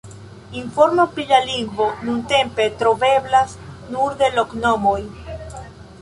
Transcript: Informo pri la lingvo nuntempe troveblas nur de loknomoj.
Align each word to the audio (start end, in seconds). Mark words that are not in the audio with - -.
Informo 0.59 1.03
pri 1.17 1.25
la 1.31 1.41
lingvo 1.49 1.89
nuntempe 2.07 2.67
troveblas 2.79 3.55
nur 3.93 4.19
de 4.23 4.35
loknomoj. 4.39 5.01